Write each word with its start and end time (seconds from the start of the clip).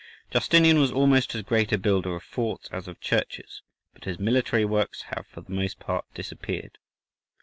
Justinian 0.31 0.79
was 0.79 0.91
almost 0.91 1.35
as 1.35 1.43
great 1.43 1.71
a 1.71 1.77
builder 1.77 2.15
of 2.15 2.23
forts 2.23 2.67
as 2.71 2.87
of 2.87 2.99
churches, 2.99 3.61
but 3.93 4.05
his 4.05 4.17
military 4.17 4.65
works 4.65 5.03
have 5.15 5.27
for 5.29 5.41
the 5.41 5.51
most 5.53 5.79
part 5.79 6.11
disappeared. 6.15 6.79